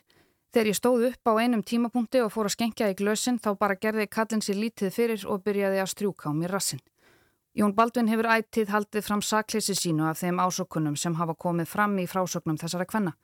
þegar 0.53 0.69
ég 0.71 0.77
stóð 0.77 1.05
upp 1.11 1.27
á 1.27 1.33
einum 1.39 1.63
tímapunkti 1.63 2.21
og 2.23 2.31
fór 2.31 2.47
að 2.47 2.55
skenkja 2.55 2.91
í 2.91 2.97
glösin 2.99 3.39
þá 3.39 3.55
bara 3.59 3.75
gerði 3.75 4.07
kallin 4.07 4.43
sér 4.43 4.59
lítið 4.59 4.95
fyrir 4.95 5.25
og 5.27 5.43
byrjaði 5.43 5.83
að 5.83 5.91
strjúka 5.91 6.31
á 6.31 6.33
mér 6.35 6.55
rassin. 6.55 6.81
Jón 7.55 7.75
Baldvin 7.75 8.07
hefur 8.07 8.31
ættið 8.31 8.71
haldið 8.71 9.03
fram 9.03 9.21
sakleysi 9.21 9.75
sínu 9.75 10.07
af 10.07 10.21
þeim 10.23 10.39
ásökunum 10.39 10.95
sem 10.95 11.15
hafa 11.19 11.35
komið 11.35 11.67
fram 11.67 11.97
í 11.99 12.07
frásögnum 12.07 12.59
þessara 12.59 12.87
kvenna. 12.87 13.17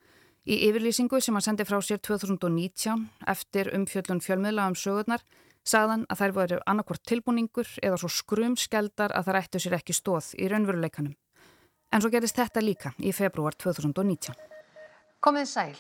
Í 0.47 0.67
yfirlýsingu 0.67 1.19
sem 1.23 1.35
hann 1.35 1.43
sendi 1.43 1.63
frá 1.67 1.79
sér 1.83 1.99
2019 2.03 3.07
eftir 3.27 3.71
umfjöllun 3.75 4.23
fjölmiðla 4.23 4.67
um 4.67 4.75
sögurnar 4.75 5.23
Sagðan 5.67 6.05
að 6.07 6.21
þær 6.21 6.33
voru 6.35 6.57
annarkvort 6.63 7.01
tilbúningur 7.09 7.67
eða 7.83 7.97
svo 7.99 8.07
skrumskeldar 8.07 9.11
að 9.11 9.27
þær 9.27 9.39
ættu 9.41 9.59
sér 9.59 9.75
ekki 9.75 9.95
stóð 9.95 10.29
í 10.39 10.47
raunveruleikanum. 10.47 11.15
En 11.91 12.03
svo 12.03 12.12
gerist 12.12 12.36
þetta 12.38 12.62
líka 12.62 12.91
í 13.00 13.13
februar 13.15 13.56
2019. 13.56 14.36
Komið 15.24 15.48
sæl. 15.50 15.77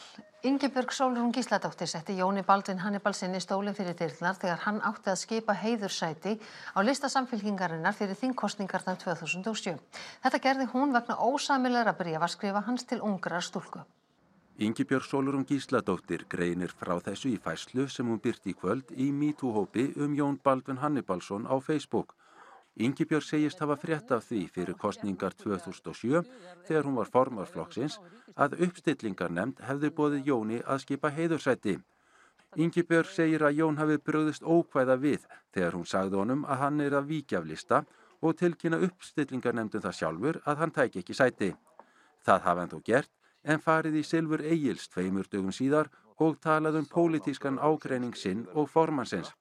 Ingebjörg 0.47 0.93
Sólrún 0.95 1.33
Gísladóttir 1.33 1.89
setti 1.89 2.15
Jóni 2.17 2.41
Baldvin 2.45 2.79
Hannibalsinni 2.81 3.41
stólinn 3.43 3.75
fyrir 3.77 3.97
dyrknar 3.97 4.37
þegar 4.39 4.63
hann 4.63 4.79
átti 4.85 5.11
að 5.11 5.19
skipa 5.21 5.53
heiðursæti 5.57 6.37
á 6.73 6.79
lista 6.85 7.09
samfélkingarinnar 7.09 7.97
fyrir 7.97 8.17
þingkostningarnar 8.17 8.97
2007. 9.03 9.75
Þetta 10.23 10.41
gerði 10.47 10.67
hún 10.73 10.95
vegna 10.95 11.19
ósamilegra 11.21 11.93
brefaskrifa 11.99 12.63
hans 12.65 12.85
til 12.89 13.01
ungrar 13.01 13.45
stúlku. 13.45 13.83
Ingebjörg 14.57 15.05
Sólrún 15.05 15.45
Gísladóttir 15.45 16.25
greinir 16.29 16.71
frá 16.73 16.95
þessu 16.97 17.29
í 17.29 17.37
fæslu 17.37 17.85
sem 17.93 18.07
hún 18.09 18.21
byrti 18.23 18.55
í 18.55 18.57
kvöld 18.57 18.89
í 18.97 19.11
MeToo-hópi 19.13 19.91
um 20.01 20.15
Jón 20.17 20.39
Baldvin 20.41 20.81
Hannibalsson 20.81 21.45
á 21.45 21.53
Facebook. 21.61 22.15
Ingibjörg 22.77 23.25
segist 23.25 23.59
hafa 23.63 23.75
frétt 23.81 24.11
af 24.13 24.25
því 24.27 24.43
fyrir 24.53 24.75
kostningar 24.77 25.33
2007 25.33 26.21
þegar 26.67 26.85
hún 26.85 26.97
var 26.99 27.09
formarflokksins 27.09 27.97
að 28.37 28.59
uppstillingar 28.67 29.33
nefnd 29.33 29.63
hefði 29.65 29.89
bóðið 29.97 30.29
Jóni 30.29 30.59
að 30.61 30.83
skipa 30.83 31.09
heiðursæti. 31.15 31.77
Ingibjörg 32.55 33.09
segir 33.09 33.43
að 33.47 33.57
Jón 33.59 33.79
hafi 33.81 33.97
bröðist 33.97 34.45
ókvæða 34.45 34.97
við 35.01 35.25
þegar 35.55 35.77
hún 35.77 35.89
sagði 35.89 36.21
honum 36.21 36.45
að 36.45 36.61
hann 36.63 36.83
er 36.85 36.97
að 36.99 37.09
víkja 37.09 37.41
af 37.41 37.49
lista 37.49 37.81
og 38.21 38.37
tilkynna 38.37 38.79
uppstillingar 38.85 39.57
nefndum 39.57 39.83
það 39.83 39.97
sjálfur 39.99 40.39
að 40.45 40.61
hann 40.61 40.75
tæki 40.77 41.01
ekki 41.01 41.17
sæti. 41.17 41.49
Það 42.25 42.45
hafa 42.45 42.61
hann 42.61 42.73
þó 42.75 42.79
gert 42.85 43.11
en 43.43 43.63
farið 43.63 43.99
í 44.01 44.05
Silfur 44.05 44.45
Egils 44.45 44.87
tveimur 44.93 45.27
dögum 45.31 45.53
síðar 45.55 45.89
og 46.21 46.37
talað 46.45 46.79
um 46.81 46.87
pólitískan 46.93 47.57
ágreining 47.57 48.15
sinn 48.17 48.45
og 48.53 48.69
formansins. 48.69 49.33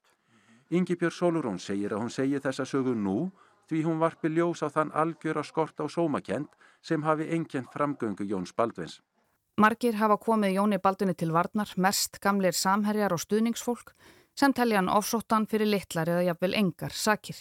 Ingibjörg 0.70 1.14
Solurón 1.14 1.58
segir 1.62 1.92
að 1.94 2.02
hún 2.02 2.10
segi 2.10 2.40
þessa 2.42 2.64
sögu 2.66 2.94
nú 2.94 3.30
því 3.70 3.82
hún 3.86 4.00
varpi 4.02 4.30
ljós 4.30 4.62
á 4.66 4.68
þann 4.70 4.90
algjör 4.94 5.38
að 5.38 5.48
skort 5.50 5.78
á 5.78 5.86
sómakent 5.86 6.50
sem 6.82 7.02
hafi 7.02 7.28
engjent 7.34 7.70
framgöngu 7.74 8.26
Jóns 8.26 8.54
Baldvins. 8.54 9.00
Margir 9.56 9.96
hafa 9.96 10.18
komið 10.20 10.58
Jóni 10.58 10.78
Baldvinni 10.82 11.14
til 11.14 11.32
varnar, 11.32 11.70
mest 11.76 12.18
gamleir 12.20 12.54
samherjar 12.54 13.14
og 13.14 13.22
stuðningsfólk 13.22 13.94
sem 14.36 14.52
telja 14.52 14.82
hann 14.82 14.90
ofsóttan 14.92 15.46
fyrir 15.48 15.70
litlar 15.70 16.10
eða 16.12 16.26
jafnvel 16.26 16.54
engar 16.58 16.92
sakir. 16.92 17.38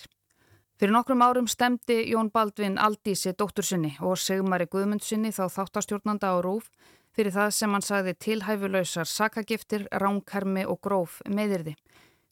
Fyrir 0.79 0.94
nokkrum 0.96 1.22
árum 1.24 1.48
stemdi 1.48 2.01
Jón 2.12 2.29
Baldvin 2.32 2.77
Aldísi 2.77 3.34
dóttur 3.34 3.65
sinni 3.65 3.94
og 4.01 4.17
Sigmari 4.20 4.67
Guðmund 4.67 5.03
sinni 5.03 5.34
þá 5.36 5.48
þáttastjórnanda 5.58 6.32
á 6.32 6.38
Rúf 6.44 6.70
fyrir 7.15 7.32
það 7.36 7.51
sem 7.58 7.75
hann 7.75 7.86
sagði 7.86 8.13
tilhæfulausar 8.25 9.08
sakagiftir, 9.08 9.88
ránkarmi 9.91 10.65
og 10.67 10.82
gróf 10.84 11.22
meðirði. 11.32 11.75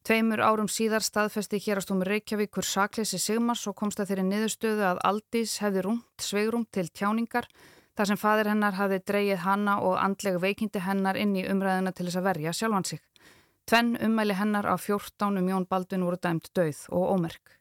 Tveimur 0.04 0.42
árum 0.44 0.68
síðar 0.68 1.00
staðfesti 1.00 1.62
hérastómi 1.64 2.04
Reykjavíkur 2.04 2.66
sakleysi 2.68 3.16
Sigmars 3.24 3.62
og 3.72 3.78
komst 3.80 4.02
að 4.04 4.10
þeirri 4.10 4.26
niðurstöðu 4.28 4.84
að 4.84 5.00
Aldís 5.08 5.54
hefði 5.64 5.86
rúmt 5.86 6.26
sveigrum 6.26 6.66
til 6.76 6.90
tjáningar 6.92 7.48
þar 7.96 8.10
sem 8.10 8.20
fadir 8.20 8.50
hennar 8.52 8.76
hafði 8.76 9.00
dreyið 9.08 9.40
hanna 9.46 9.78
og 9.80 9.96
andlega 10.02 10.42
veikindi 10.44 10.82
hennar 10.84 11.16
inn 11.16 11.38
í 11.40 11.46
umræðina 11.48 11.96
til 11.96 12.10
þess 12.10 12.20
að 12.20 12.28
verja 12.28 12.56
sjálfan 12.60 12.90
sig. 12.92 13.00
Tvenn 13.64 13.96
ummæli 14.10 14.36
hennar 14.36 14.68
á 14.68 14.76
14 14.76 15.40
um 15.40 15.50
Jón 15.54 15.70
Baldvin 15.72 16.04
voru 16.04 16.20
dæmt 16.20 16.52
döið 16.52 16.84
og 16.92 17.08
ómerk. 17.16 17.56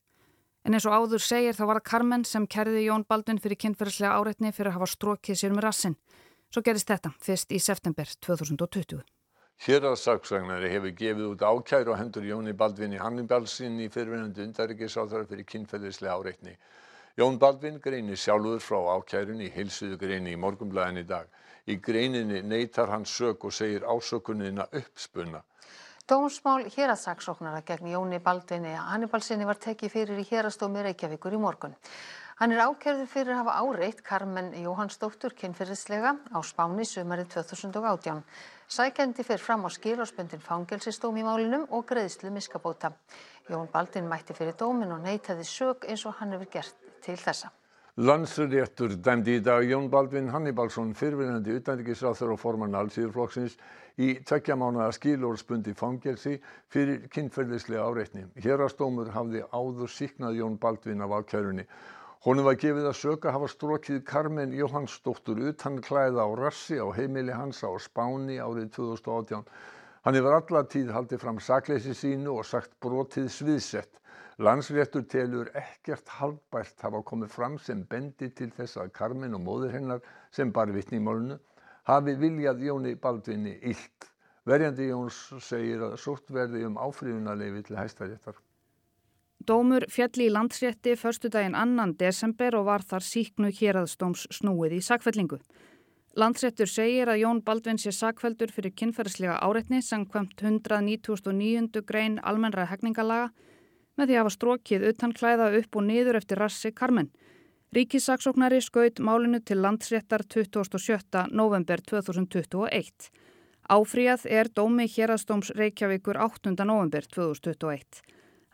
En 0.66 0.74
eins 0.74 0.90
og 0.90 0.98
áður 0.98 1.22
segir 1.22 1.54
þá 1.54 1.64
var 1.68 1.78
það 1.78 1.88
Carmen 1.92 2.26
sem 2.26 2.50
kerði 2.50 2.88
Jón 2.88 3.06
Baldvin 3.06 3.38
fyrir 3.38 3.62
kynferðslega 3.62 4.18
áreitni 4.18 4.50
fyrir 4.50 4.74
að 4.74 4.80
hafa 4.80 4.90
strókið 4.96 5.38
sér 5.38 5.54
með 5.54 5.68
rassin. 5.68 5.98
Svo 6.50 6.66
gerist 6.66 6.90
þetta 6.90 7.14
fyrst 7.22 7.54
í 7.54 7.62
september 7.62 8.10
2020. 8.18 9.11
Héraðssaksóknari 9.62 10.72
hefur 10.72 10.90
gefið 10.98 11.26
út 11.36 11.42
ákæru 11.46 11.92
á 11.94 12.00
hendur 12.00 12.24
Jóni 12.26 12.50
Baldvin 12.50 12.96
í 12.96 12.98
Hannibalsinni 12.98 13.84
fyrirverandi 13.94 14.42
undaríkisáþara 14.42 15.28
fyrir 15.30 15.46
kynferðislega 15.46 16.16
áreitni. 16.18 16.54
Jón 17.14 17.36
Baldvin 17.38 17.76
greinir 17.84 18.18
sjálfur 18.18 18.58
frá 18.58 18.80
ákærunni 18.96 19.46
í 19.46 19.52
heilsuðu 19.54 20.00
greini 20.00 20.32
í 20.34 20.40
morgumblæðin 20.42 20.98
í 21.04 21.06
dag. 21.06 21.28
Í 21.70 21.76
greininni 21.78 22.40
neytar 22.42 22.90
hann 22.90 23.06
sök 23.06 23.46
og 23.46 23.54
segir 23.54 23.86
ásökunina 23.86 24.66
uppspunna. 24.80 25.44
Dómsmál 26.10 26.66
héraðssaksóknara 26.66 27.62
gegn 27.62 27.92
Jóni 27.92 28.18
Baldvini 28.18 28.74
Hannibalsinni 28.74 29.46
var 29.46 29.62
tekið 29.62 29.94
fyrir 29.94 30.24
í 30.24 30.26
hérastómi 30.26 30.82
Reykjavíkur 30.88 31.38
í 31.38 31.38
morgun. 31.38 31.78
Hann 32.42 32.50
er 32.50 32.64
ákjörður 32.64 33.06
fyrir 33.06 33.36
að 33.36 33.44
hafa 33.44 33.52
áreitt 33.62 34.02
Carmen 34.02 34.50
Jóhannsdóttur 34.58 35.36
kynferðislega 35.38 36.16
á 36.34 36.38
Spáni 36.42 36.82
sumarið 36.82 37.28
2018. 37.36 38.24
Sækjandi 38.72 39.20
fer 39.28 39.36
fram 39.36 39.66
á 39.68 39.70
skilorspöndin 39.74 40.40
fangelsistóm 40.40 41.18
í 41.20 41.22
málinum 41.26 41.66
og 41.76 41.82
greiðslu 41.90 42.30
miskabóta. 42.32 42.88
Jón 43.50 43.66
Baldin 43.68 44.06
mætti 44.08 44.32
fyrir 44.32 44.54
dómin 44.56 44.94
og 44.94 45.02
neytaði 45.04 45.44
sög 45.44 45.84
eins 45.92 46.06
og 46.08 46.14
hann 46.20 46.32
hefur 46.32 46.48
gert 46.54 46.86
til 47.04 47.18
þessa. 47.20 47.50
Landsréttur 48.00 48.96
dæmdi 48.96 49.34
í 49.36 49.42
dag 49.44 49.66
Jón 49.68 49.90
Baldvin 49.92 50.32
Hannibalsson 50.32 50.94
fyrfinandi 50.96 51.58
utanrikisráþur 51.58 52.32
og 52.32 52.40
formann 52.40 52.78
allsýðurflokksins 52.80 53.58
í 54.00 54.14
tvekja 54.24 54.56
mánuða 54.56 54.88
skilorðsbundi 54.96 55.76
fangelsi 55.76 56.38
fyrir 56.72 57.10
kynferðislega 57.12 57.84
áreitni. 57.84 58.24
Hérastómur 58.40 59.12
hafði 59.12 59.44
áður 59.52 59.92
síknað 59.92 60.40
Jón 60.40 60.56
Baldvin 60.56 61.04
af 61.04 61.12
ákjörunni. 61.20 61.68
Honum 62.22 62.46
var 62.46 62.54
gefið 62.54 62.84
að 62.86 62.94
söka 62.94 63.30
hafa 63.34 63.48
strokið 63.50 63.96
Carmen 64.06 64.52
Jóhannsdóttur 64.54 65.40
utan 65.50 65.80
klæða 65.82 66.22
á 66.22 66.30
rassi 66.38 66.76
á 66.78 66.86
heimili 66.94 67.34
hans 67.34 67.64
á 67.66 67.70
Spáni 67.82 68.36
árið 68.38 68.68
2018. 68.76 69.42
Hann 70.06 70.18
hefur 70.18 70.36
alla 70.36 70.62
tíð 70.70 70.92
haldið 70.94 71.18
fram 71.24 71.40
sakleysi 71.42 71.96
sínu 71.98 72.36
og 72.36 72.46
sagt 72.46 72.76
brotið 72.78 73.26
sviðsett. 73.26 73.98
Landsréttur 74.38 75.02
telur 75.10 75.50
ekkert 75.58 76.14
halvbært 76.20 76.86
hafa 76.86 77.02
komið 77.10 77.34
fram 77.34 77.58
sem 77.58 77.82
bendi 77.90 78.30
til 78.30 78.52
þess 78.54 78.78
að 78.78 78.94
Carmen 79.00 79.34
og 79.34 79.42
móður 79.48 79.74
hennar 79.74 80.06
sem 80.30 80.54
bar 80.54 80.70
vittni 80.70 81.02
í 81.02 81.04
málunu 81.08 81.40
hafi 81.90 82.14
viljað 82.22 82.62
Jóni 82.68 82.94
Baldvinni 83.02 83.58
illt. 83.74 84.12
Verjandi 84.46 84.92
Jóns 84.92 85.24
segir 85.42 85.82
að 85.90 85.98
sótt 86.06 86.30
verði 86.30 86.62
um 86.70 86.78
áfríðunarleifi 86.78 87.66
til 87.66 87.82
hæstaréttar. 87.82 88.38
Dómur 89.46 89.86
fjalli 89.90 90.28
í 90.28 90.30
landsrétti 90.30 90.92
förstu 90.94 91.30
daginn 91.32 91.56
annan 91.58 91.96
desember 91.98 92.54
og 92.54 92.66
var 92.68 92.82
þar 92.86 93.02
síknu 93.02 93.48
héraðstóms 93.50 94.26
snúið 94.30 94.76
í 94.76 94.80
sakfellingu. 94.86 95.38
Landsréttur 96.14 96.68
segir 96.68 97.08
að 97.08 97.22
Jón 97.22 97.40
Baldvin 97.42 97.80
sé 97.80 97.90
sakfeldur 97.96 98.52
fyrir 98.52 98.74
kynferðslega 98.76 99.38
áreitni 99.40 99.80
sem 99.82 100.04
kvemt 100.06 100.44
199. 100.44 101.82
grein 101.88 102.20
almennra 102.22 102.68
hefningalaga 102.68 103.32
með 103.96 104.06
því 104.06 104.14
að 104.14 104.22
hafa 104.22 104.34
strókið 104.36 104.86
utan 104.92 105.16
klæða 105.16 105.50
upp 105.58 105.76
og 105.80 105.86
niður 105.88 106.20
eftir 106.20 106.42
rassi 106.44 106.72
Karmen. 106.72 107.10
Ríkissaksóknari 107.72 108.60
skaut 108.60 109.00
málinu 109.00 109.40
til 109.40 109.62
landsréttar 109.64 110.26
27. 110.28 111.26
november 111.32 111.80
2021. 111.80 113.10
Áfríað 113.72 114.26
er 114.28 114.52
dómi 114.52 114.84
héraðstóms 114.92 115.54
Reykjavíkur 115.56 116.20
8. 116.20 116.52
november 116.68 117.08
2021. 117.08 118.02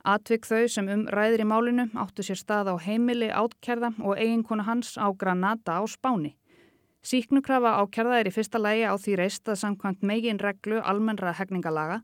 Atvik 0.09 0.47
þau 0.49 0.65
sem 0.73 0.87
um 0.89 1.03
ræðir 1.13 1.43
í 1.45 1.47
málinu 1.49 1.85
áttu 2.01 2.25
sér 2.25 2.39
stað 2.41 2.71
á 2.73 2.75
heimili 2.81 3.27
átkjærða 3.29 3.91
og 4.01 4.15
eiginkona 4.17 4.65
hans 4.65 4.95
á 4.97 5.05
Granada 5.13 5.75
á 5.77 5.85
Spáni. 5.85 6.31
Síknukrafa 7.05 7.75
ákjærða 7.83 8.21
er 8.21 8.31
í 8.31 8.33
fyrsta 8.33 8.57
lægi 8.57 8.87
á 8.89 8.97
því 8.97 9.19
reist 9.21 9.51
að 9.53 9.61
samkvæmt 9.63 10.07
megin 10.09 10.41
reglu 10.41 10.81
almennra 10.81 11.35
hefningalaga 11.37 11.99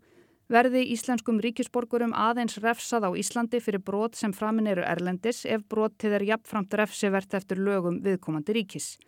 verði 0.52 0.82
íslenskum 0.92 1.40
ríkisborgurum 1.40 2.12
aðeins 2.12 2.58
refsað 2.61 3.08
á 3.08 3.11
Íslandi 3.16 3.62
fyrir 3.64 3.80
brot 3.80 4.20
sem 4.20 4.37
framin 4.37 4.68
eru 4.68 4.84
erlendis 4.84 5.46
ef 5.49 5.64
brotið 5.64 6.18
er 6.18 6.26
jafnframt 6.28 6.76
refsivert 6.76 7.32
eftir 7.32 7.56
lögum 7.56 8.02
viðkomandi 8.04 8.58
ríkis. 8.58 8.99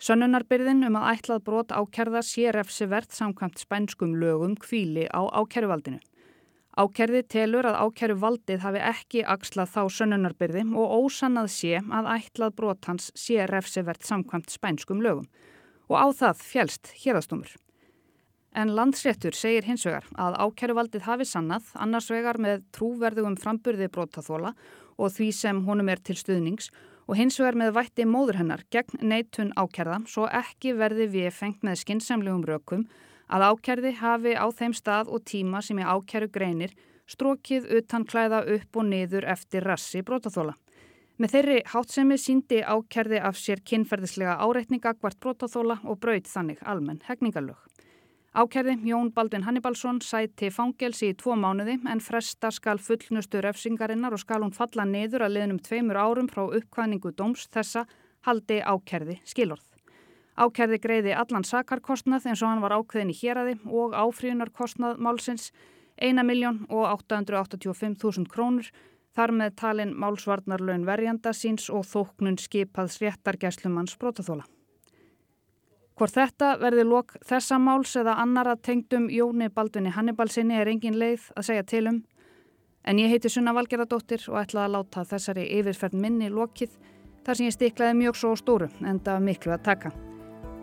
Sönnunarbyrðin 0.00 0.88
um 0.88 0.96
að 0.96 1.10
ætlað 1.12 1.44
brot 1.44 1.76
ákjærða 1.76 2.24
sé 2.24 2.48
refsivert 2.56 3.12
samkvæmt 3.12 3.60
spænskum 3.60 4.16
lögum 4.16 4.56
kvíli 4.56 5.04
á 5.12 5.20
ákjæruvaldinu. 5.28 6.00
Ákerði 6.74 7.20
telur 7.30 7.68
að 7.70 7.76
ákeru 7.86 8.14
valdið 8.18 8.64
hafi 8.64 8.80
ekki 8.82 9.20
axlað 9.30 9.70
þá 9.70 9.82
sönnunarbyrði 9.96 10.64
og 10.74 10.94
ósannað 11.04 11.52
sé 11.54 11.78
að 11.78 12.08
ætlað 12.16 12.56
brotans 12.58 13.12
sé 13.14 13.44
refsivert 13.46 14.02
samkvæmt 14.02 14.50
spænskum 14.50 15.02
lögum 15.04 15.28
og 15.86 15.96
á 16.00 16.06
það 16.18 16.40
fjælst 16.40 16.90
hérastumur. 17.04 17.52
En 18.54 18.72
landsréttur 18.74 19.34
segir 19.34 19.66
hins 19.66 19.86
vegar 19.86 20.06
að 20.18 20.38
ákeru 20.42 20.74
valdið 20.78 21.06
hafi 21.06 21.26
sannað 21.30 21.70
annars 21.74 22.10
vegar 22.10 22.38
með 22.42 22.66
trúverðugum 22.74 23.38
framburði 23.38 23.90
brotaþóla 23.94 24.54
og 24.98 25.14
því 25.14 25.30
sem 25.34 25.62
honum 25.68 25.90
er 25.90 26.02
til 26.02 26.18
stuðnings 26.18 26.70
og 27.06 27.18
hins 27.18 27.38
vegar 27.38 27.58
með 27.60 27.74
vætti 27.78 28.06
móður 28.08 28.40
hennar 28.42 28.66
gegn 28.74 29.02
neitun 29.02 29.54
ákerða 29.54 30.02
svo 30.10 30.26
ekki 30.26 30.74
verði 30.78 31.06
við 31.12 31.34
fengt 31.38 31.66
með 31.66 31.82
skinsamlegum 31.82 32.46
rökum 32.50 32.86
að 33.28 33.46
ákærði 33.50 33.94
hafi 34.00 34.34
á 34.36 34.46
þeim 34.50 34.74
stað 34.76 35.12
og 35.12 35.24
tíma 35.24 35.62
sem 35.62 35.78
í 35.78 35.86
ákæru 35.86 36.28
greinir 36.32 36.74
strókið 37.06 37.68
utan 37.78 38.04
klæða 38.08 38.44
upp 38.56 38.76
og 38.76 38.88
niður 38.88 39.26
eftir 39.28 39.64
rassi 39.64 40.02
brótaþóla. 40.02 40.54
Með 41.20 41.34
þeirri 41.36 41.58
hátsemi 41.70 42.16
síndi 42.18 42.62
ákærði 42.64 43.20
af 43.22 43.36
sér 43.38 43.60
kynferðislega 43.62 44.38
áreitninga 44.42 44.96
hvart 44.98 45.20
brótaþóla 45.22 45.78
og 45.84 46.00
braut 46.02 46.26
þannig 46.26 46.62
almenn 46.66 47.02
hegningalög. 47.06 47.60
Ákerði 48.34 48.80
Jón 48.88 49.12
Baldvin 49.14 49.44
Hannibalsson 49.46 50.00
sæti 50.02 50.48
fangelsi 50.50 51.12
í 51.12 51.14
tvo 51.14 51.36
mánuði 51.38 51.76
en 51.86 52.00
fresta 52.02 52.50
skal 52.50 52.80
fullnustu 52.82 53.38
refsingarinnar 53.44 54.16
og 54.16 54.24
skal 54.24 54.42
hún 54.42 54.56
falla 54.56 54.88
niður 54.90 55.28
að 55.28 55.36
liðnum 55.36 55.60
tveimur 55.62 56.00
árum 56.02 56.30
frá 56.32 56.42
uppkvæningu 56.48 57.14
dóms 57.14 57.46
þessa 57.54 57.84
haldi 58.26 58.58
ákerði 58.58 59.20
skilorð. 59.22 59.73
Ákerði 60.34 60.80
greiði 60.82 61.12
allan 61.14 61.46
sakarkostnað 61.46 62.26
eins 62.30 62.42
og 62.42 62.50
hann 62.50 62.62
var 62.64 62.74
ákveðin 62.74 63.12
í 63.12 63.18
héræði 63.20 63.54
og 63.70 63.94
áfríunarkostnað 63.94 64.98
málsins 64.98 65.52
1 66.02 66.18
miljón 66.26 66.64
og 66.68 66.88
885.000 67.06 68.26
krónur 68.32 68.70
þar 69.14 69.30
með 69.38 69.54
talin 69.60 69.92
málsvarnarlaun 69.94 70.86
verjanda 70.88 71.32
síns 71.32 71.68
og 71.70 71.86
þóknun 71.86 72.40
skipaðs 72.42 72.98
réttargæslumanns 73.02 73.94
brotaþóla. 74.00 74.46
Hvort 75.94 76.16
þetta 76.16 76.56
verði 76.58 76.84
lok 76.88 77.14
þessa 77.22 77.60
máls 77.62 77.92
eða 77.94 78.16
annara 78.18 78.56
tengdum 78.58 79.06
Jóni 79.14 79.46
Baldvinni 79.54 79.92
Hannibalsinni 79.94 80.56
er 80.58 80.70
engin 80.72 80.98
leið 80.98 81.28
að 81.36 81.46
segja 81.50 81.66
til 81.70 81.84
um. 81.92 82.00
En 82.84 82.98
ég 82.98 83.12
heiti 83.12 83.30
Sunna 83.30 83.54
Valgeradóttir 83.54 84.26
og 84.32 84.40
ætlaði 84.42 84.66
að 84.66 84.74
láta 84.74 85.04
þessari 85.12 85.46
yfirferð 85.60 85.94
minni 85.94 86.32
lokið 86.34 86.74
þar 87.24 87.38
sem 87.38 87.46
ég 87.46 87.54
stiklaði 87.54 88.00
mjög 88.02 88.18
svo 88.18 88.34
stóru 88.42 88.68
en 88.82 88.98
það 88.98 89.14
var 89.14 89.24
miklu 89.30 89.54
að 89.54 89.64
taka. 89.70 89.94